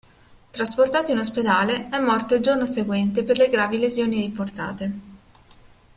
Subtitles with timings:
[0.49, 4.91] Trasportato in ospedale, è morto il giorno seguente per le gravi lesioni riportate.